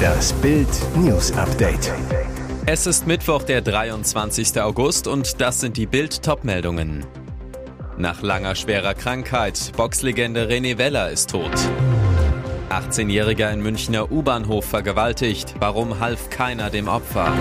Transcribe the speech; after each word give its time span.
Das 0.00 0.32
Bild 0.34 0.68
News 0.96 1.32
Update. 1.32 1.92
Es 2.66 2.86
ist 2.86 3.06
Mittwoch, 3.06 3.42
der 3.42 3.60
23. 3.60 4.60
August 4.60 5.06
und 5.06 5.40
das 5.40 5.60
sind 5.60 5.76
die 5.76 5.86
Bild 5.86 6.22
Topmeldungen. 6.22 7.04
Nach 7.98 8.22
langer 8.22 8.54
schwerer 8.54 8.94
Krankheit, 8.94 9.72
Boxlegende 9.76 10.46
René 10.46 10.78
Weller 10.78 11.10
ist 11.10 11.30
tot. 11.30 11.52
18-Jähriger 12.70 13.52
in 13.52 13.60
Münchner 13.60 14.10
U-Bahnhof 14.10 14.64
vergewaltigt. 14.64 15.54
Warum 15.58 15.98
half 16.00 16.30
keiner 16.30 16.70
dem 16.70 16.88
Opfer? 16.88 17.32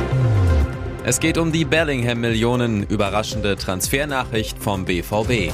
Es 1.04 1.20
geht 1.20 1.38
um 1.38 1.52
die 1.52 1.66
Bellingham-Millionen. 1.66 2.84
Überraschende 2.84 3.56
Transfernachricht 3.56 4.62
vom 4.62 4.86
BVB. 4.86 5.52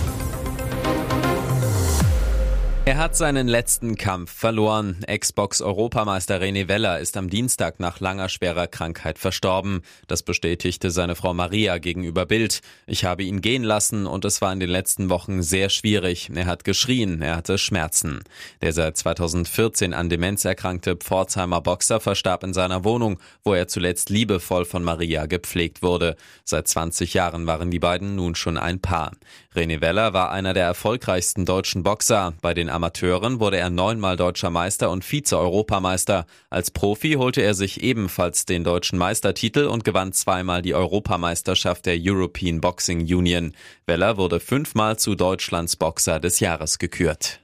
Er 2.95 3.01
hat 3.01 3.17
seinen 3.17 3.49
letzten 3.49 3.97
Kampf 3.97 4.31
verloren. 4.31 5.03
Xbox-Europameister 5.05 6.39
René 6.39 6.69
Weller 6.69 7.01
ist 7.01 7.17
am 7.17 7.29
Dienstag 7.29 7.81
nach 7.81 7.99
langer 7.99 8.29
schwerer 8.29 8.67
Krankheit 8.67 9.19
verstorben. 9.19 9.81
Das 10.07 10.23
bestätigte 10.23 10.91
seine 10.91 11.15
Frau 11.15 11.33
Maria 11.33 11.77
gegenüber 11.77 12.25
Bild. 12.25 12.61
Ich 12.87 13.03
habe 13.03 13.23
ihn 13.23 13.41
gehen 13.41 13.63
lassen 13.63 14.07
und 14.07 14.23
es 14.23 14.41
war 14.41 14.53
in 14.53 14.61
den 14.61 14.69
letzten 14.69 15.09
Wochen 15.09 15.43
sehr 15.43 15.67
schwierig. 15.67 16.31
Er 16.33 16.45
hat 16.45 16.63
geschrien, 16.63 17.21
er 17.21 17.35
hatte 17.35 17.57
Schmerzen. 17.57 18.23
Der 18.61 18.71
seit 18.71 18.95
2014 18.95 19.93
an 19.93 20.07
Demenz 20.07 20.45
erkrankte 20.45 20.95
Pforzheimer 20.95 21.59
Boxer 21.59 21.99
verstarb 21.99 22.45
in 22.45 22.53
seiner 22.53 22.85
Wohnung, 22.85 23.19
wo 23.43 23.53
er 23.53 23.67
zuletzt 23.67 24.09
liebevoll 24.09 24.63
von 24.63 24.85
Maria 24.85 25.25
gepflegt 25.25 25.83
wurde. 25.83 26.15
Seit 26.45 26.69
20 26.69 27.13
Jahren 27.13 27.45
waren 27.45 27.71
die 27.71 27.79
beiden 27.79 28.15
nun 28.15 28.35
schon 28.35 28.55
ein 28.55 28.79
Paar. 28.79 29.11
René 29.53 29.81
Weller 29.81 30.13
war 30.13 30.31
einer 30.31 30.53
der 30.53 30.65
erfolgreichsten 30.65 31.45
deutschen 31.45 31.83
Boxer. 31.83 32.33
Bei 32.41 32.53
den 32.53 32.69
Amateuren 32.85 33.39
wurde 33.39 33.57
er 33.57 33.71
neunmal 33.71 34.15
deutscher 34.15 34.51
Meister 34.51 34.91
und 34.91 35.03
Vize-Europameister. 35.03 36.27
Als 36.51 36.69
Profi 36.69 37.13
holte 37.13 37.41
er 37.41 37.55
sich 37.55 37.81
ebenfalls 37.81 38.45
den 38.45 38.63
deutschen 38.63 38.99
Meistertitel 38.99 39.65
und 39.65 39.83
gewann 39.83 40.13
zweimal 40.13 40.61
die 40.61 40.75
Europameisterschaft 40.75 41.87
der 41.87 41.97
European 41.99 42.61
Boxing 42.61 42.99
Union. 42.99 43.55
Weller 43.87 44.17
wurde 44.17 44.39
fünfmal 44.39 44.99
zu 44.99 45.15
Deutschlands 45.15 45.77
Boxer 45.77 46.19
des 46.19 46.39
Jahres 46.39 46.77
gekürt. 46.77 47.39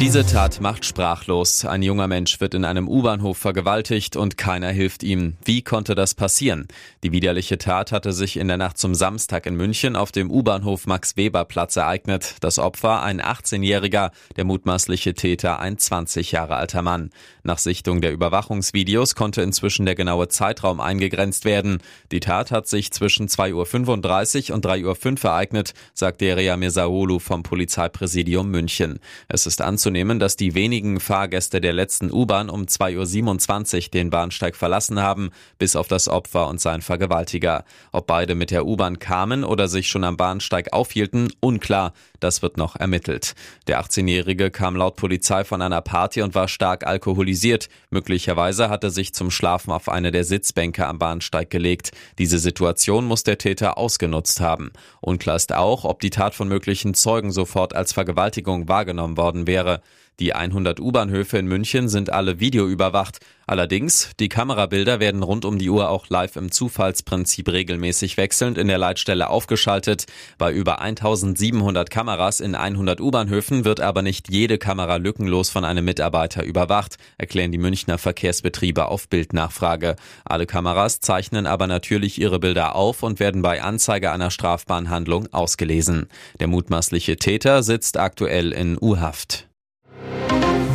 Diese 0.00 0.24
Tat 0.24 0.60
macht 0.60 0.84
sprachlos. 0.84 1.64
Ein 1.64 1.82
junger 1.82 2.06
Mensch 2.06 2.40
wird 2.40 2.54
in 2.54 2.64
einem 2.64 2.86
U-Bahnhof 2.86 3.36
vergewaltigt 3.36 4.14
und 4.14 4.38
keiner 4.38 4.68
hilft 4.68 5.02
ihm. 5.02 5.36
Wie 5.44 5.62
konnte 5.62 5.96
das 5.96 6.14
passieren? 6.14 6.68
Die 7.02 7.10
widerliche 7.10 7.58
Tat 7.58 7.90
hatte 7.90 8.12
sich 8.12 8.36
in 8.36 8.46
der 8.46 8.58
Nacht 8.58 8.78
zum 8.78 8.94
Samstag 8.94 9.44
in 9.44 9.56
München 9.56 9.96
auf 9.96 10.12
dem 10.12 10.30
U-Bahnhof 10.30 10.86
Max-Weber-Platz 10.86 11.74
ereignet. 11.74 12.36
Das 12.42 12.60
Opfer 12.60 13.02
ein 13.02 13.20
18-Jähriger, 13.20 14.12
der 14.36 14.44
mutmaßliche 14.44 15.14
Täter 15.14 15.58
ein 15.58 15.78
20 15.78 16.30
Jahre 16.30 16.54
alter 16.54 16.82
Mann. 16.82 17.10
Nach 17.42 17.58
Sichtung 17.58 18.00
der 18.00 18.12
Überwachungsvideos 18.12 19.16
konnte 19.16 19.42
inzwischen 19.42 19.84
der 19.84 19.96
genaue 19.96 20.28
Zeitraum 20.28 20.80
eingegrenzt 20.80 21.44
werden. 21.44 21.78
Die 22.12 22.20
Tat 22.20 22.52
hat 22.52 22.68
sich 22.68 22.92
zwischen 22.92 23.26
2.35 23.26 24.50
Uhr 24.50 24.54
und 24.54 24.64
3.05 24.64 25.24
Uhr 25.24 25.30
ereignet, 25.30 25.74
sagt 25.92 26.20
Deria 26.20 26.56
Mirzaolu 26.56 27.18
vom 27.18 27.42
Polizeipräsidium 27.42 28.48
München. 28.48 29.00
Es 29.26 29.46
ist 29.46 29.60
anzunehmen, 29.60 29.87
anzunehmen, 29.88 30.18
dass 30.18 30.36
die 30.36 30.54
wenigen 30.54 31.00
Fahrgäste 31.00 31.62
der 31.62 31.72
letzten 31.72 32.12
U-Bahn 32.12 32.50
um 32.50 32.64
2.27 32.64 33.84
Uhr 33.84 33.90
den 33.90 34.10
Bahnsteig 34.10 34.54
verlassen 34.54 35.00
haben, 35.00 35.30
bis 35.58 35.76
auf 35.76 35.88
das 35.88 36.08
Opfer 36.08 36.46
und 36.48 36.60
sein 36.60 36.82
Vergewaltiger. 36.82 37.64
Ob 37.90 38.06
beide 38.06 38.34
mit 38.34 38.50
der 38.50 38.66
U-Bahn 38.66 38.98
kamen 38.98 39.44
oder 39.44 39.66
sich 39.66 39.88
schon 39.88 40.04
am 40.04 40.18
Bahnsteig 40.18 40.74
aufhielten, 40.74 41.32
unklar. 41.40 41.94
Das 42.20 42.42
wird 42.42 42.56
noch 42.56 42.76
ermittelt. 42.76 43.34
Der 43.66 43.80
18-Jährige 43.80 44.50
kam 44.50 44.76
laut 44.76 44.96
Polizei 44.96 45.44
von 45.44 45.62
einer 45.62 45.80
Party 45.80 46.22
und 46.22 46.34
war 46.34 46.48
stark 46.48 46.86
alkoholisiert. 46.86 47.68
Möglicherweise 47.90 48.68
hat 48.68 48.84
er 48.84 48.90
sich 48.90 49.14
zum 49.14 49.30
Schlafen 49.30 49.70
auf 49.70 49.88
eine 49.88 50.10
der 50.10 50.24
Sitzbänke 50.24 50.86
am 50.86 50.98
Bahnsteig 50.98 51.50
gelegt. 51.50 51.92
Diese 52.18 52.38
Situation 52.38 53.04
muss 53.04 53.22
der 53.22 53.38
Täter 53.38 53.78
ausgenutzt 53.78 54.40
haben. 54.40 54.72
Unklar 55.00 55.36
ist 55.36 55.52
auch, 55.52 55.84
ob 55.84 56.00
die 56.00 56.10
Tat 56.10 56.34
von 56.34 56.48
möglichen 56.48 56.94
Zeugen 56.94 57.30
sofort 57.30 57.74
als 57.74 57.92
Vergewaltigung 57.92 58.68
wahrgenommen 58.68 59.16
worden 59.16 59.46
wäre. 59.46 59.80
Die 60.20 60.34
100 60.34 60.80
U-Bahnhöfe 60.80 61.38
in 61.38 61.46
München 61.46 61.88
sind 61.88 62.10
alle 62.10 62.40
videoüberwacht. 62.40 63.20
Allerdings, 63.46 64.10
die 64.18 64.28
Kamerabilder 64.28 64.98
werden 64.98 65.22
rund 65.22 65.44
um 65.44 65.60
die 65.60 65.70
Uhr 65.70 65.90
auch 65.90 66.08
live 66.08 66.34
im 66.34 66.50
Zufallsprinzip 66.50 67.48
regelmäßig 67.48 68.16
wechselnd 68.16 68.58
in 68.58 68.66
der 68.66 68.78
Leitstelle 68.78 69.30
aufgeschaltet. 69.30 70.06
Bei 70.36 70.52
über 70.52 70.80
1700 70.80 71.88
Kameras 71.88 72.40
in 72.40 72.56
100 72.56 73.00
U-Bahnhöfen 73.00 73.64
wird 73.64 73.80
aber 73.80 74.02
nicht 74.02 74.28
jede 74.28 74.58
Kamera 74.58 74.96
lückenlos 74.96 75.50
von 75.50 75.64
einem 75.64 75.84
Mitarbeiter 75.84 76.42
überwacht, 76.42 76.96
erklären 77.16 77.52
die 77.52 77.58
Münchner 77.58 77.96
Verkehrsbetriebe 77.96 78.86
auf 78.86 79.08
Bildnachfrage. 79.08 79.94
Alle 80.24 80.46
Kameras 80.46 80.98
zeichnen 80.98 81.46
aber 81.46 81.68
natürlich 81.68 82.20
ihre 82.20 82.40
Bilder 82.40 82.74
auf 82.74 83.04
und 83.04 83.20
werden 83.20 83.42
bei 83.42 83.62
Anzeige 83.62 84.10
einer 84.10 84.32
Strafbahnhandlung 84.32 85.32
ausgelesen. 85.32 86.08
Der 86.40 86.48
mutmaßliche 86.48 87.18
Täter 87.18 87.62
sitzt 87.62 87.96
aktuell 87.96 88.50
in 88.50 88.76
U-Haft. 88.80 89.47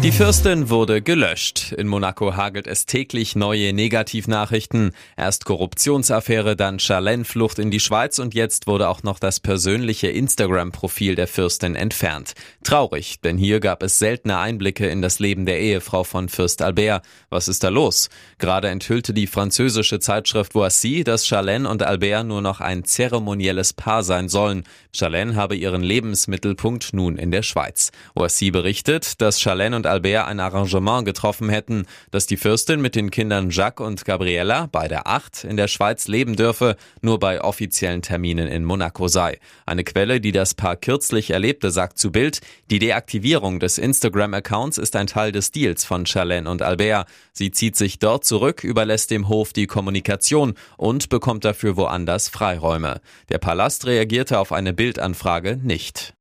Die 0.03 0.11
Fürstin 0.11 0.69
wurde 0.69 1.01
gelöscht. 1.01 1.71
In 1.71 1.87
Monaco 1.87 2.35
hagelt 2.35 2.67
es 2.67 2.85
täglich 2.85 3.37
neue 3.37 3.71
Negativnachrichten. 3.71 4.91
Erst 5.15 5.45
Korruptionsaffäre, 5.45 6.57
dann 6.57 6.79
Charlene-Flucht 6.79 7.57
in 7.57 7.71
die 7.71 7.79
Schweiz 7.79 8.19
und 8.19 8.33
jetzt 8.33 8.67
wurde 8.67 8.89
auch 8.89 9.03
noch 9.03 9.17
das 9.17 9.39
persönliche 9.39 10.09
Instagram-Profil 10.09 11.15
der 11.15 11.27
Fürstin 11.27 11.75
entfernt. 11.75 12.33
Traurig, 12.65 13.21
denn 13.21 13.37
hier 13.37 13.61
gab 13.61 13.81
es 13.81 13.97
seltene 13.97 14.39
Einblicke 14.39 14.87
in 14.87 15.01
das 15.01 15.19
Leben 15.19 15.45
der 15.45 15.61
Ehefrau 15.61 16.03
von 16.03 16.27
Fürst 16.27 16.61
Albert. 16.61 17.05
Was 17.29 17.47
ist 17.47 17.63
da 17.63 17.69
los? 17.69 18.09
Gerade 18.39 18.67
enthüllte 18.67 19.13
die 19.13 19.25
französische 19.25 20.01
Zeitschrift 20.01 20.53
Voici, 20.53 21.05
dass 21.05 21.25
Charlene 21.25 21.69
und 21.69 21.81
Albert 21.81 22.27
nur 22.27 22.41
noch 22.41 22.59
ein 22.59 22.83
zeremonielles 22.83 23.71
Paar 23.71 24.03
sein 24.03 24.27
sollen. 24.27 24.65
Charlene 24.91 25.37
habe 25.37 25.55
ihren 25.55 25.81
Lebensmittelpunkt 25.81 26.91
nun 26.91 27.17
in 27.17 27.31
der 27.31 27.41
Schweiz. 27.41 27.93
Voici 28.15 28.51
berichtet, 28.51 29.21
dass 29.21 29.39
Charlene 29.39 29.77
und 29.77 29.92
Albert 29.93 30.27
ein 30.27 30.39
Arrangement 30.39 31.05
getroffen 31.05 31.49
hätten, 31.49 31.85
dass 32.09 32.25
die 32.25 32.35
Fürstin 32.35 32.81
mit 32.81 32.95
den 32.95 33.11
Kindern 33.11 33.51
Jacques 33.51 33.85
und 33.85 34.05
Gabriella, 34.05 34.67
beide 34.71 35.05
acht, 35.05 35.43
in 35.43 35.55
der 35.55 35.67
Schweiz 35.67 36.07
leben 36.07 36.35
dürfe, 36.35 36.77
nur 37.01 37.19
bei 37.19 37.43
offiziellen 37.43 38.01
Terminen 38.01 38.47
in 38.47 38.65
Monaco 38.65 39.07
sei. 39.07 39.37
Eine 39.67 39.83
Quelle, 39.83 40.19
die 40.19 40.31
das 40.31 40.55
Paar 40.55 40.77
kürzlich 40.77 41.29
erlebte, 41.29 41.69
sagt 41.69 41.99
zu 41.99 42.11
Bild, 42.11 42.41
die 42.71 42.79
Deaktivierung 42.79 43.59
des 43.59 43.77
Instagram-Accounts 43.77 44.79
ist 44.79 44.95
ein 44.95 45.05
Teil 45.05 45.31
des 45.31 45.51
Deals 45.51 45.85
von 45.85 46.07
Charlene 46.07 46.49
und 46.49 46.63
Albert. 46.63 47.07
Sie 47.31 47.51
zieht 47.51 47.75
sich 47.75 47.99
dort 47.99 48.25
zurück, 48.25 48.63
überlässt 48.63 49.11
dem 49.11 49.29
Hof 49.29 49.53
die 49.53 49.67
Kommunikation 49.67 50.55
und 50.75 51.09
bekommt 51.09 51.45
dafür 51.45 51.77
woanders 51.77 52.29
Freiräume. 52.29 52.99
Der 53.29 53.37
Palast 53.37 53.85
reagierte 53.85 54.39
auf 54.39 54.51
eine 54.51 54.73
Bildanfrage 54.73 55.59
nicht. 55.61 56.15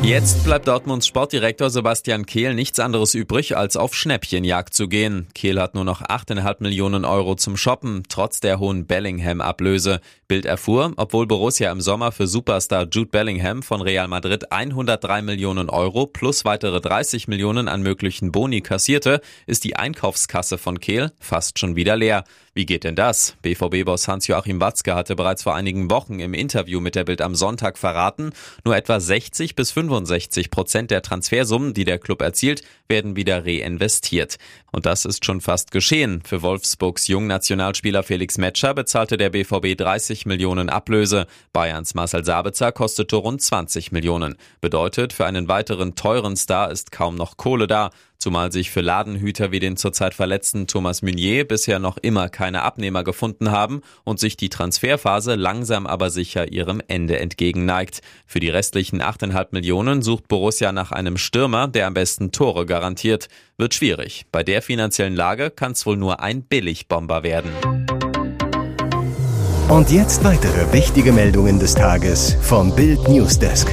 Jetzt 0.00 0.44
bleibt 0.44 0.66
Dortmunds 0.68 1.06
Sportdirektor 1.06 1.70
Sebastian 1.70 2.26
Kehl 2.26 2.54
nichts 2.54 2.80
anderes 2.80 3.14
übrig, 3.14 3.56
als 3.56 3.76
auf 3.76 3.94
Schnäppchenjagd 3.94 4.74
zu 4.74 4.88
gehen. 4.88 5.28
Kehl 5.34 5.60
hat 5.60 5.74
nur 5.74 5.84
noch 5.84 6.02
8,5 6.02 6.56
Millionen 6.60 7.04
Euro 7.04 7.34
zum 7.34 7.56
Shoppen, 7.56 8.02
trotz 8.08 8.40
der 8.40 8.58
hohen 8.58 8.86
Bellingham-Ablöse. 8.86 10.00
Bild 10.28 10.46
erfuhr, 10.46 10.92
obwohl 10.96 11.26
Borussia 11.26 11.70
im 11.70 11.80
Sommer 11.80 12.10
für 12.10 12.26
Superstar 12.26 12.88
Jude 12.90 13.10
Bellingham 13.10 13.62
von 13.62 13.82
Real 13.82 14.08
Madrid 14.08 14.50
103 14.50 15.22
Millionen 15.22 15.68
Euro 15.68 16.06
plus 16.06 16.44
weitere 16.44 16.80
30 16.80 17.28
Millionen 17.28 17.68
an 17.68 17.82
möglichen 17.82 18.32
Boni 18.32 18.60
kassierte, 18.62 19.20
ist 19.46 19.64
die 19.64 19.76
Einkaufskasse 19.76 20.58
von 20.58 20.80
Kehl 20.80 21.12
fast 21.20 21.58
schon 21.58 21.76
wieder 21.76 21.96
leer. 21.96 22.24
Wie 22.54 22.66
geht 22.66 22.84
denn 22.84 22.96
das? 22.96 23.34
BVB-Boss 23.40 24.08
Hans-Joachim 24.08 24.60
Watzke 24.60 24.94
hatte 24.94 25.16
bereits 25.16 25.42
vor 25.42 25.54
einigen 25.54 25.90
Wochen 25.90 26.20
im 26.20 26.34
Interview 26.34 26.80
mit 26.80 26.94
der 26.94 27.04
Bild 27.04 27.22
am 27.22 27.34
Sonntag 27.34 27.78
verraten, 27.78 28.32
nur 28.64 28.76
etwa 28.76 29.00
60 29.00 29.54
bis 29.54 29.70
65 29.82 30.50
Prozent 30.50 30.90
der 30.90 31.02
Transfersummen, 31.02 31.74
die 31.74 31.84
der 31.84 31.98
Club 31.98 32.22
erzielt, 32.22 32.62
werden 32.88 33.16
wieder 33.16 33.44
reinvestiert. 33.44 34.36
Und 34.70 34.86
das 34.86 35.04
ist 35.04 35.24
schon 35.24 35.40
fast 35.40 35.70
geschehen. 35.70 36.22
Für 36.24 36.42
Wolfsburgs 36.42 37.08
Jungnationalspieler 37.08 38.02
Felix 38.02 38.38
Metscher 38.38 38.74
bezahlte 38.74 39.16
der 39.16 39.30
BVB 39.30 39.76
30 39.76 40.26
Millionen 40.26 40.68
Ablöse. 40.68 41.26
Bayerns 41.52 41.94
Marcel 41.94 42.24
Sabitzer 42.24 42.72
kostete 42.72 43.16
rund 43.16 43.42
20 43.42 43.92
Millionen. 43.92 44.36
Bedeutet, 44.60 45.12
für 45.12 45.26
einen 45.26 45.48
weiteren 45.48 45.94
teuren 45.96 46.36
Star 46.36 46.70
ist 46.70 46.92
kaum 46.92 47.16
noch 47.16 47.36
Kohle 47.36 47.66
da 47.66 47.90
zumal 48.22 48.52
sich 48.52 48.70
für 48.70 48.80
Ladenhüter 48.80 49.50
wie 49.50 49.58
den 49.58 49.76
zurzeit 49.76 50.14
verletzten 50.14 50.66
Thomas 50.66 51.02
Meunier 51.02 51.46
bisher 51.46 51.78
noch 51.78 51.98
immer 51.98 52.28
keine 52.28 52.62
Abnehmer 52.62 53.02
gefunden 53.04 53.50
haben 53.50 53.82
und 54.04 54.20
sich 54.20 54.36
die 54.36 54.48
Transferphase 54.48 55.34
langsam 55.34 55.86
aber 55.86 56.08
sicher 56.08 56.50
ihrem 56.52 56.80
Ende 56.86 57.18
entgegenneigt. 57.18 58.00
Für 58.24 58.40
die 58.40 58.48
restlichen 58.48 59.02
8,5 59.02 59.48
Millionen 59.50 60.02
sucht 60.02 60.28
Borussia 60.28 60.72
nach 60.72 60.92
einem 60.92 61.18
Stürmer, 61.18 61.66
der 61.68 61.88
am 61.88 61.94
besten 61.94 62.32
Tore 62.32 62.64
garantiert. 62.64 63.28
Wird 63.58 63.74
schwierig. 63.74 64.24
Bei 64.30 64.42
der 64.42 64.62
finanziellen 64.62 65.16
Lage 65.16 65.50
kann 65.50 65.72
es 65.72 65.84
wohl 65.84 65.96
nur 65.96 66.20
ein 66.20 66.42
Billigbomber 66.42 67.24
werden. 67.24 67.50
Und 69.68 69.90
jetzt 69.90 70.22
weitere 70.22 70.72
wichtige 70.72 71.12
Meldungen 71.12 71.58
des 71.58 71.74
Tages 71.74 72.36
vom 72.40 72.74
Bild 72.76 73.08
Newsdesk. 73.08 73.68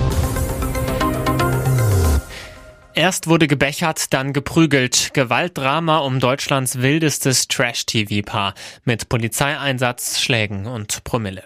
Erst 3.00 3.28
wurde 3.28 3.48
gebechert, 3.48 4.14
dann 4.14 4.34
geprügelt. 4.34 5.12
Gewaltdrama 5.14 6.00
um 6.00 6.20
Deutschlands 6.20 6.82
wildestes 6.82 7.48
Trash-TV-Paar 7.48 8.56
mit 8.84 9.08
Polizeieinsatz, 9.08 10.20
Schlägen 10.20 10.66
und 10.66 11.06
Promille. 11.06 11.46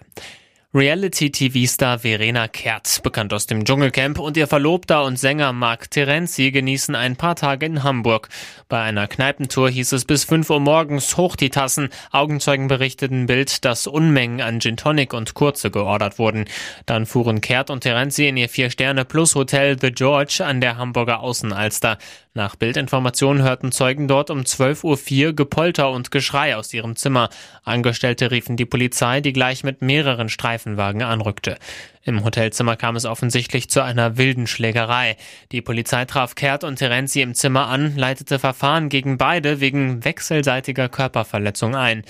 Reality-TV-Star 0.75 1.99
Verena 1.99 2.47
Kehrt, 2.47 3.03
bekannt 3.03 3.31
aus 3.31 3.45
dem 3.45 3.63
Dschungelcamp, 3.63 4.17
und 4.17 4.35
ihr 4.37 4.47
Verlobter 4.47 5.03
und 5.03 5.19
Sänger 5.19 5.53
Mark 5.53 5.91
Terenzi 5.91 6.49
genießen 6.49 6.95
ein 6.95 7.15
paar 7.15 7.35
Tage 7.35 7.67
in 7.67 7.83
Hamburg. 7.83 8.29
Bei 8.69 8.81
einer 8.81 9.07
Kneipentour 9.07 9.69
hieß 9.69 9.91
es 9.91 10.05
bis 10.05 10.23
5 10.23 10.49
Uhr 10.49 10.59
morgens 10.59 11.15
hoch 11.15 11.35
die 11.35 11.51
Tassen. 11.51 11.89
Augenzeugen 12.09 12.69
berichteten 12.69 13.27
Bild, 13.27 13.63
dass 13.65 13.85
Unmengen 13.85 14.41
an 14.41 14.61
Gin 14.61 14.75
Tonic 14.75 15.13
und 15.13 15.35
Kurze 15.35 15.69
geordert 15.69 16.17
wurden. 16.17 16.45
Dann 16.87 17.05
fuhren 17.05 17.39
Kehrt 17.39 17.69
und 17.69 17.81
Terenzi 17.81 18.27
in 18.27 18.37
ihr 18.37 18.49
Vier-Sterne-Plus-Hotel 18.49 19.77
The 19.79 19.91
George 19.91 20.43
an 20.43 20.59
der 20.59 20.77
Hamburger 20.77 21.19
Außenalster. 21.19 21.99
Nach 22.35 22.55
Bildinformationen 22.55 23.43
hörten 23.43 23.71
Zeugen 23.71 24.07
dort 24.07 24.31
um 24.31 24.39
12.04 24.39 25.27
Uhr 25.27 25.33
Gepolter 25.33 25.91
und 25.91 26.09
Geschrei 26.09 26.55
aus 26.55 26.73
ihrem 26.73 26.95
Zimmer. 26.95 27.29
Angestellte 27.63 28.31
riefen 28.31 28.57
die 28.57 28.65
Polizei, 28.65 29.21
die 29.21 29.33
gleich 29.33 29.63
mit 29.63 29.83
mehreren 29.83 30.29
Streifenwagen 30.63 31.01
anrückte. 31.01 31.57
Im 32.05 32.25
Hotelzimmer 32.25 32.75
kam 32.75 32.97
es 32.97 33.05
offensichtlich 33.05 33.69
zu 33.69 33.81
einer 33.81 34.17
wilden 34.17 34.45
Schlägerei. 34.45 35.15
Die 35.53 35.61
Polizei 35.61 36.03
traf 36.03 36.35
Kehrt 36.35 36.65
und 36.65 36.75
Terenzi 36.75 37.21
im 37.21 37.33
Zimmer 37.33 37.67
an, 37.67 37.95
leitete 37.95 38.39
Verfahren 38.39 38.89
gegen 38.89 39.17
beide 39.17 39.61
wegen 39.61 40.03
wechselseitiger 40.03 40.89
Körperverletzung 40.89 41.75
ein. 41.75 42.03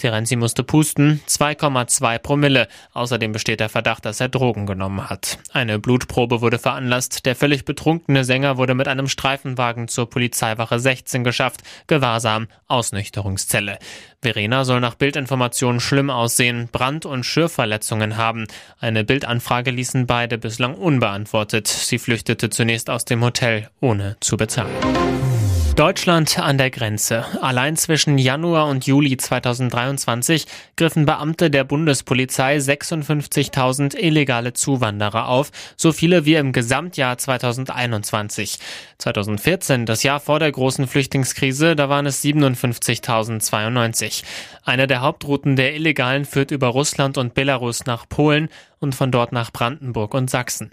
Terenzi 0.00 0.36
musste 0.36 0.64
pusten, 0.64 1.20
2,2 1.28 2.18
Promille. 2.18 2.68
Außerdem 2.94 3.32
besteht 3.32 3.60
der 3.60 3.68
Verdacht, 3.68 4.06
dass 4.06 4.18
er 4.18 4.30
Drogen 4.30 4.64
genommen 4.64 5.10
hat. 5.10 5.38
Eine 5.52 5.78
Blutprobe 5.78 6.40
wurde 6.40 6.58
veranlasst. 6.58 7.26
Der 7.26 7.36
völlig 7.36 7.66
betrunkene 7.66 8.24
Sänger 8.24 8.56
wurde 8.56 8.74
mit 8.74 8.88
einem 8.88 9.08
Streifenwagen 9.08 9.88
zur 9.88 10.08
Polizeiwache 10.08 10.78
16 10.78 11.22
geschafft. 11.22 11.60
Gewahrsam, 11.86 12.48
Ausnüchterungszelle. 12.66 13.78
Verena 14.22 14.64
soll 14.64 14.80
nach 14.80 14.94
Bildinformationen 14.94 15.80
schlimm 15.80 16.08
aussehen, 16.08 16.68
Brand- 16.72 17.04
und 17.04 17.24
Schürfverletzungen 17.24 18.16
haben. 18.16 18.46
Eine 18.78 19.04
Bildanfrage 19.04 19.39
ließen 19.70 20.06
beide 20.06 20.38
bislang 20.38 20.74
unbeantwortet. 20.74 21.66
Sie 21.66 21.98
flüchtete 21.98 22.50
zunächst 22.50 22.90
aus 22.90 23.04
dem 23.04 23.24
Hotel, 23.24 23.68
ohne 23.80 24.16
zu 24.20 24.36
bezahlen. 24.36 25.39
Deutschland 25.76 26.38
an 26.38 26.58
der 26.58 26.70
Grenze. 26.70 27.24
Allein 27.40 27.76
zwischen 27.76 28.18
Januar 28.18 28.66
und 28.66 28.86
Juli 28.86 29.16
2023 29.16 30.46
griffen 30.76 31.06
Beamte 31.06 31.50
der 31.50 31.64
Bundespolizei 31.64 32.56
56.000 32.56 33.96
illegale 33.96 34.52
Zuwanderer 34.52 35.28
auf, 35.28 35.50
so 35.76 35.92
viele 35.92 36.26
wie 36.26 36.34
im 36.34 36.52
Gesamtjahr 36.52 37.16
2021. 37.16 38.58
2014, 38.98 39.86
das 39.86 40.02
Jahr 40.02 40.20
vor 40.20 40.38
der 40.38 40.52
großen 40.52 40.86
Flüchtlingskrise, 40.86 41.76
da 41.76 41.88
waren 41.88 42.06
es 42.06 42.22
57.092. 42.22 44.24
Eine 44.64 44.86
der 44.86 45.00
Hauptrouten 45.00 45.56
der 45.56 45.74
Illegalen 45.74 46.24
führt 46.24 46.50
über 46.50 46.68
Russland 46.68 47.16
und 47.16 47.34
Belarus 47.34 47.86
nach 47.86 48.08
Polen 48.08 48.48
und 48.80 48.94
von 48.94 49.10
dort 49.10 49.32
nach 49.32 49.52
Brandenburg 49.52 50.14
und 50.14 50.28
Sachsen. 50.28 50.72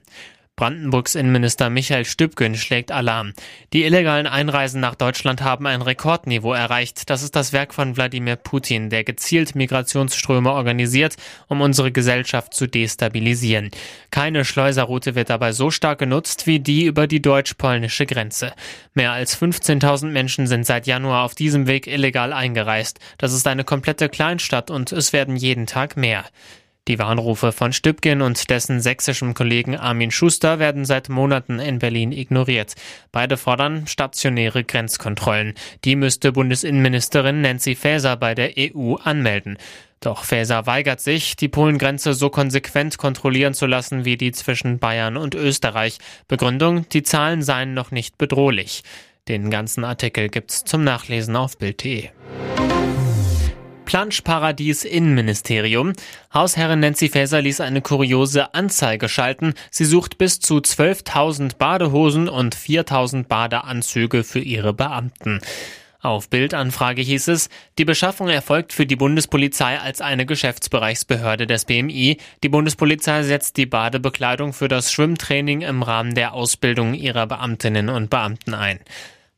Brandenburgs 0.58 1.14
Innenminister 1.14 1.70
Michael 1.70 2.04
Stübgen 2.04 2.56
schlägt 2.56 2.92
Alarm. 2.92 3.34
Die 3.74 3.84
illegalen 3.84 4.26
Einreisen 4.26 4.82
nach 4.82 4.96
Deutschland 4.96 5.44
haben 5.44 5.68
ein 5.68 5.84
Rekordniveau 5.84 6.52
erreicht. 6.52 7.12
Das 7.12 7.22
ist 7.22 7.36
das 7.36 7.54
Werk 7.54 7.76
von 7.76 7.96
Wladimir 7.96 8.38
Putin, 8.38 8.90
der 8.90 9.04
gezielt 9.04 9.54
Migrationsströme 9.54 10.52
organisiert, 10.52 11.16
um 11.48 11.62
unsere 11.62 11.92
Gesellschaft 11.92 12.56
zu 12.56 12.66
destabilisieren. 12.66 13.70
Keine 14.10 14.44
Schleuserroute 14.46 15.14
wird 15.14 15.30
dabei 15.30 15.52
so 15.52 15.70
stark 15.70 16.00
genutzt 16.00 16.48
wie 16.48 16.60
die 16.60 16.86
über 16.86 17.06
die 17.06 17.22
deutsch-polnische 17.22 18.08
Grenze. 18.08 18.52
Mehr 18.96 19.12
als 19.12 19.40
15.000 19.40 20.08
Menschen 20.08 20.48
sind 20.48 20.66
seit 20.66 20.88
Januar 20.88 21.24
auf 21.24 21.36
diesem 21.36 21.68
Weg 21.68 21.86
illegal 21.86 22.34
eingereist. 22.34 23.00
Das 23.20 23.32
ist 23.32 23.46
eine 23.46 23.64
komplette 23.64 24.10
Kleinstadt 24.10 24.72
und 24.72 24.92
es 24.92 25.14
werden 25.14 25.36
jeden 25.36 25.68
Tag 25.68 25.98
mehr. 25.98 26.26
Die 26.88 27.00
Warnrufe 27.00 27.52
von 27.52 27.74
Stübgen 27.74 28.22
und 28.22 28.50
dessen 28.50 28.80
sächsischem 28.80 29.34
Kollegen 29.34 29.76
Armin 29.76 30.10
Schuster 30.10 30.58
werden 30.58 30.86
seit 30.86 31.10
Monaten 31.10 31.60
in 31.60 31.80
Berlin 31.80 32.14
ignoriert. 32.14 32.76
Beide 33.12 33.36
fordern 33.36 33.88
stationäre 33.88 34.64
Grenzkontrollen. 34.64 35.54
Die 35.84 35.98
müsste 35.98 36.32
Bundesinnenministerin 36.32 37.42
Nancy 37.42 37.76
Faeser 37.76 38.16
bei 38.16 38.36
der 38.36 38.54
EU 38.58 38.96
anmelden. 38.96 39.58
Doch 40.00 40.24
Faeser 40.24 40.66
weigert 40.66 41.02
sich, 41.02 41.36
die 41.36 41.50
Polengrenze 41.50 42.14
so 42.14 42.30
konsequent 42.30 42.98
kontrollieren 42.98 43.54
zu 43.54 43.66
lassen 43.66 44.06
wie 44.06 44.16
die 44.16 44.32
zwischen 44.32 44.80
Bayern 44.80 45.18
und 45.18 45.36
Österreich. 45.36 45.98
Begründung, 46.30 46.88
die 46.90 47.04
Zahlen 47.04 47.42
seien 47.42 47.74
noch 47.74 47.92
nicht 47.92 48.18
bedrohlich. 48.18 48.84
Den 49.28 49.50
ganzen 49.50 49.84
Artikel 49.84 50.30
gibt's 50.30 50.64
zum 50.64 50.86
Nachlesen 50.86 51.36
auf 51.36 51.58
Bild.de. 51.58 52.10
Planschparadies 53.88 54.84
Innenministerium. 54.84 55.94
Hausherrin 56.34 56.82
Nancy 56.82 57.08
Faeser 57.08 57.42
ließ 57.42 57.62
eine 57.62 57.82
kuriose 57.82 58.54
Anzeige 58.54 59.08
schalten. 59.08 59.54
Sie 59.72 59.86
sucht 59.86 60.18
bis 60.18 60.40
zu 60.40 60.58
12.000 60.58 61.58
Badehosen 61.58 62.28
und 62.28 62.54
4.000 62.54 63.28
Badeanzüge 63.28 64.26
für 64.26 64.42
ihre 64.42 64.74
Beamten. 64.74 65.40
Auf 66.02 66.30
Bildanfrage 66.30 67.02
hieß 67.02 67.30
es, 67.30 67.50
die 67.78 67.86
Beschaffung 67.86 68.28
erfolgt 68.28 68.74
für 68.74 68.86
die 68.86 68.98
Bundespolizei 68.98 69.80
als 69.80 70.02
eine 70.02 70.26
Geschäftsbereichsbehörde 70.26 71.48
des 71.48 71.64
BMI. 71.64 72.18
Die 72.44 72.50
Bundespolizei 72.50 73.24
setzt 73.24 73.56
die 73.56 73.66
Badebekleidung 73.66 74.52
für 74.52 74.68
das 74.68 74.92
Schwimmtraining 74.92 75.62
im 75.62 75.82
Rahmen 75.82 76.14
der 76.14 76.34
Ausbildung 76.34 76.94
ihrer 76.94 77.26
Beamtinnen 77.26 77.88
und 77.88 78.10
Beamten 78.10 78.54
ein. 78.54 78.80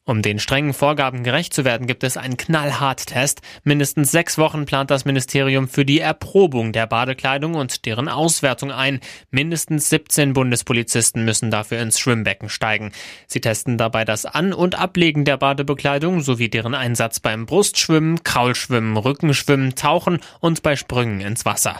Um 0.09 0.23
den 0.23 0.39
strengen 0.39 0.73
Vorgaben 0.73 1.23
gerecht 1.23 1.53
zu 1.53 1.65
werden, 1.65 1.85
gibt 1.85 2.03
es 2.03 2.17
einen 2.17 2.35
Knallhart-Test. 2.35 3.41
Mindestens 3.63 4.09
sechs 4.09 4.39
Wochen 4.39 4.65
plant 4.65 4.89
das 4.89 5.05
Ministerium 5.05 5.67
für 5.67 5.85
die 5.85 5.99
Erprobung 5.99 6.71
der 6.71 6.87
Badekleidung 6.87 7.53
und 7.53 7.85
deren 7.85 8.09
Auswertung 8.09 8.71
ein. 8.71 9.01
Mindestens 9.29 9.87
17 9.91 10.33
Bundespolizisten 10.33 11.25
müssen 11.25 11.51
dafür 11.51 11.79
ins 11.79 11.99
Schwimmbecken 11.99 12.49
steigen. 12.49 12.91
Sie 13.27 13.39
testen 13.39 13.77
dabei 13.77 14.03
das 14.03 14.25
An- 14.25 14.51
und 14.51 14.73
Ablegen 14.73 15.25
der 15.25 15.37
Badebekleidung 15.37 16.21
sowie 16.21 16.49
deren 16.49 16.73
Einsatz 16.73 17.19
beim 17.19 17.45
Brustschwimmen, 17.45 18.23
Kraulschwimmen, 18.23 18.97
Rückenschwimmen, 18.97 19.75
Tauchen 19.75 20.21
und 20.39 20.63
bei 20.63 20.75
Sprüngen 20.75 21.21
ins 21.21 21.45
Wasser. 21.45 21.79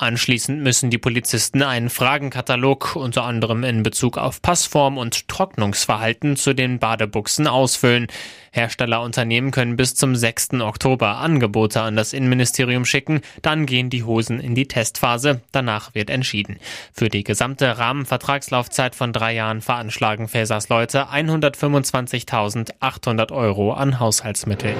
Anschließend 0.00 0.62
müssen 0.62 0.88
die 0.88 0.96
Polizisten 0.96 1.62
einen 1.62 1.90
Fragenkatalog 1.90 2.96
unter 2.96 3.24
anderem 3.24 3.64
in 3.64 3.82
Bezug 3.82 4.16
auf 4.16 4.40
Passform 4.40 4.96
und 4.96 5.28
Trocknungsverhalten 5.28 6.36
zu 6.36 6.54
den 6.54 6.78
Badebuchsen 6.78 7.46
ausfüllen. 7.46 8.06
Herstellerunternehmen 8.50 9.50
können 9.50 9.76
bis 9.76 9.94
zum 9.94 10.16
6. 10.16 10.54
Oktober 10.62 11.18
Angebote 11.18 11.82
an 11.82 11.96
das 11.96 12.14
Innenministerium 12.14 12.86
schicken, 12.86 13.20
dann 13.42 13.66
gehen 13.66 13.90
die 13.90 14.02
Hosen 14.02 14.40
in 14.40 14.54
die 14.54 14.66
Testphase, 14.66 15.42
danach 15.52 15.94
wird 15.94 16.08
entschieden. 16.08 16.56
Für 16.94 17.10
die 17.10 17.22
gesamte 17.22 17.76
Rahmenvertragslaufzeit 17.76 18.94
von 18.94 19.12
drei 19.12 19.34
Jahren 19.34 19.60
veranschlagen 19.60 20.28
Fäsers 20.28 20.70
Leute 20.70 21.10
125.800 21.10 23.32
Euro 23.32 23.74
an 23.74 24.00
Haushaltsmittel. 24.00 24.74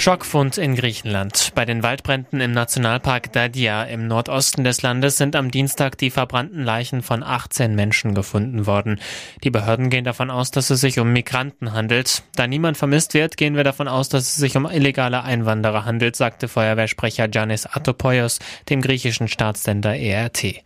Schockfund 0.00 0.56
in 0.56 0.76
Griechenland. 0.76 1.52
Bei 1.54 1.66
den 1.66 1.82
Waldbränden 1.82 2.40
im 2.40 2.52
Nationalpark 2.52 3.34
Dadia 3.34 3.84
im 3.84 4.06
Nordosten 4.06 4.64
des 4.64 4.80
Landes 4.80 5.18
sind 5.18 5.36
am 5.36 5.50
Dienstag 5.50 5.98
die 5.98 6.08
verbrannten 6.08 6.64
Leichen 6.64 7.02
von 7.02 7.22
18 7.22 7.74
Menschen 7.74 8.14
gefunden 8.14 8.64
worden. 8.64 8.98
Die 9.44 9.50
Behörden 9.50 9.90
gehen 9.90 10.04
davon 10.04 10.30
aus, 10.30 10.50
dass 10.50 10.70
es 10.70 10.80
sich 10.80 10.98
um 11.00 11.12
Migranten 11.12 11.74
handelt. 11.74 12.22
Da 12.34 12.46
niemand 12.46 12.78
vermisst 12.78 13.12
wird, 13.12 13.36
gehen 13.36 13.56
wir 13.56 13.64
davon 13.64 13.88
aus, 13.88 14.08
dass 14.08 14.22
es 14.22 14.36
sich 14.36 14.56
um 14.56 14.64
illegale 14.64 15.22
Einwanderer 15.22 15.84
handelt, 15.84 16.16
sagte 16.16 16.48
Feuerwehrsprecher 16.48 17.28
Janis 17.30 17.66
Atopoios 17.66 18.38
dem 18.70 18.80
griechischen 18.80 19.28
Staatssender 19.28 19.94
ERT. 19.94 20.62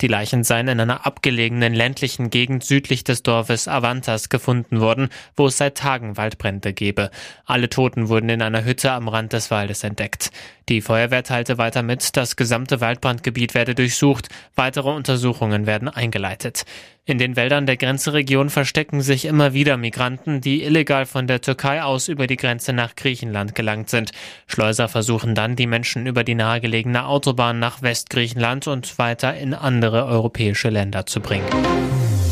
Die 0.00 0.06
Leichen 0.06 0.44
seien 0.44 0.68
in 0.68 0.78
einer 0.78 1.06
abgelegenen 1.06 1.74
ländlichen 1.74 2.30
Gegend 2.30 2.62
südlich 2.62 3.02
des 3.02 3.24
Dorfes 3.24 3.66
Avantas 3.66 4.28
gefunden 4.28 4.80
worden, 4.80 5.08
wo 5.34 5.48
es 5.48 5.56
seit 5.56 5.76
Tagen 5.76 6.16
Waldbrände 6.16 6.72
gebe. 6.72 7.10
Alle 7.46 7.68
Toten 7.68 8.08
wurden 8.08 8.28
in 8.28 8.40
einer 8.40 8.64
Hütte 8.64 8.92
am 8.92 9.08
Rand 9.08 9.32
des 9.32 9.50
Waldes 9.50 9.82
entdeckt. 9.82 10.30
Die 10.68 10.82
Feuerwehr 10.82 11.24
teilte 11.24 11.58
weiter 11.58 11.82
mit, 11.82 12.16
das 12.16 12.36
gesamte 12.36 12.80
Waldbrandgebiet 12.80 13.54
werde 13.54 13.74
durchsucht, 13.74 14.28
weitere 14.54 14.90
Untersuchungen 14.90 15.66
werden 15.66 15.88
eingeleitet. 15.88 16.64
In 17.06 17.16
den 17.16 17.36
Wäldern 17.36 17.64
der 17.64 17.78
Grenzregion 17.78 18.50
verstecken 18.50 19.00
sich 19.00 19.24
immer 19.24 19.54
wieder 19.54 19.78
Migranten, 19.78 20.42
die 20.42 20.62
illegal 20.62 21.06
von 21.06 21.26
der 21.26 21.40
Türkei 21.40 21.82
aus 21.82 22.08
über 22.08 22.26
die 22.26 22.36
Grenze 22.36 22.74
nach 22.74 22.96
Griechenland 22.96 23.54
gelangt 23.54 23.88
sind. 23.88 24.12
Schleuser 24.46 24.88
versuchen 24.88 25.34
dann, 25.34 25.56
die 25.56 25.66
Menschen 25.66 26.06
über 26.06 26.22
die 26.22 26.34
nahegelegene 26.34 27.06
Autobahn 27.06 27.58
nach 27.58 27.80
Westgriechenland 27.80 28.66
und 28.66 28.98
weiter 28.98 29.34
in 29.34 29.54
andere 29.54 29.87
europäische 29.92 30.70
Länder 30.70 31.06
zu 31.06 31.20
bringen. 31.20 31.46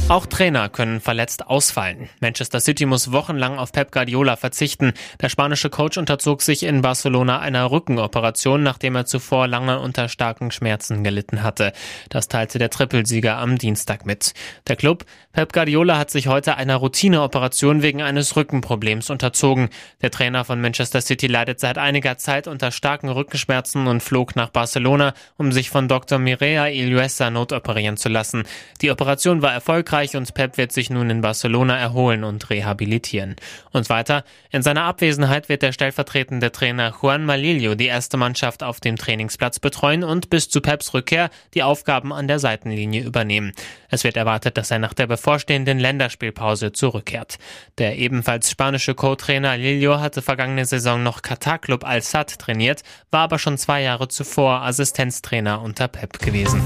Auch 0.09 0.27
Trainer 0.27 0.69
können 0.69 1.01
verletzt 1.01 1.49
ausfallen. 1.49 2.09
Manchester 2.21 2.61
City 2.61 2.87
muss 2.87 3.11
wochenlang 3.11 3.59
auf 3.59 3.73
Pep 3.73 3.91
Guardiola 3.91 4.37
verzichten. 4.37 4.93
Der 5.21 5.29
spanische 5.29 5.69
Coach 5.69 5.99
unterzog 5.99 6.43
sich 6.43 6.63
in 6.63 6.81
Barcelona 6.81 7.41
einer 7.41 7.69
Rückenoperation, 7.73 8.63
nachdem 8.63 8.95
er 8.95 9.07
zuvor 9.07 9.49
lange 9.49 9.81
unter 9.81 10.09
starken 10.09 10.53
Schmerzen 10.53 11.03
gelitten 11.03 11.43
hatte. 11.43 11.73
Das 12.09 12.29
teilte 12.29 12.61
der 12.61 12.71
Trippelsieger 12.71 13.37
am 13.37 13.59
Dienstag 13.59 14.07
mit. 14.07 14.33
Der 14.69 14.77
Club 14.77 15.07
Pep 15.33 15.53
Guardiola 15.53 15.99
hat 15.99 16.13
sich 16.13 16.29
heute 16.29 16.57
einer 16.57 16.77
Routineoperation 16.77 17.83
wegen 17.83 18.01
eines 18.01 18.37
Rückenproblems 18.37 19.11
unterzogen. 19.11 19.71
Der 20.03 20.13
Trainer 20.13 20.45
von 20.45 20.61
Manchester 20.61 21.01
City 21.01 21.27
leidet 21.27 21.59
seit 21.59 21.79
einiger 21.79 22.17
Zeit 22.17 22.47
unter 22.47 22.71
starken 22.71 23.09
Rückenschmerzen 23.09 23.89
und 23.89 24.05
flog 24.05 24.37
nach 24.37 24.51
Barcelona, 24.51 25.15
um 25.37 25.51
sich 25.51 25.69
von 25.69 25.89
Dr. 25.89 26.21
Mireia 26.21 26.69
Iluesa 26.69 27.31
notoperieren 27.31 27.97
zu 27.97 28.09
lassen. 28.09 28.45
Die 28.83 28.93
Operation 28.93 29.43
war 29.43 29.53
erfolgreich 29.53 29.96
erfolgreich 29.97 30.17
und 30.17 30.35
Pep 30.35 30.59
wird 30.59 30.73
sich 30.73 30.91
nun 30.91 31.09
in 31.09 31.23
Barcelona 31.23 31.76
erholen 31.79 32.25
und 32.25 32.50
rehabilitieren. 32.50 33.37
Und 33.73 33.88
weiter, 33.88 34.25
in 34.50 34.62
seiner 34.62 34.85
Abwesenheit 34.85 35.49
wird 35.49 35.62
der 35.62 35.73
stellvertretende 35.73 36.53
Trainer 36.53 36.95
Juan 37.00 37.25
Malillo 37.25 37.75
die 37.75 37.87
erste 37.87 38.17
Mannschaft 38.17 38.62
auf 38.62 38.81
dem 38.81 38.97
Trainingsplatz 38.97 39.59
betreuen 39.59 40.05
und 40.05 40.29
bis 40.29 40.49
zu 40.50 40.61
Peps 40.61 40.93
Rückkehr 40.93 41.31
die 41.55 41.62
Aufgaben 41.62 42.12
an 42.12 42.29
der 42.29 42.38
Seitenlinie 42.38 43.03
übernehmen. 43.05 43.53
Es 43.88 44.05
wird 44.05 44.17
erwartet, 44.17 44.59
dass 44.59 44.71
er 44.71 44.79
nach 44.79 44.93
der 44.93 45.07
bevorstehenden 45.07 45.79
Länderspielpause 45.79 46.73
zurückkehrt. 46.73 47.38
Der 47.79 47.97
ebenfalls 47.97 48.50
spanische 48.50 48.95
Co-Trainer 48.95 49.57
Lillo 49.57 50.00
hatte 50.00 50.21
vergangene 50.21 50.67
Saison 50.67 51.03
noch 51.03 51.23
Katar-Club 51.23 51.85
Al-Sad 51.85 52.38
trainiert, 52.38 52.83
war 53.11 53.23
aber 53.23 53.38
schon 53.38 53.57
zwei 53.57 53.83
Jahre 53.83 54.09
zuvor 54.09 54.62
Assistenztrainer 54.62 55.62
unter 55.62 55.88
Pep 55.88 56.19
gewesen. 56.19 56.62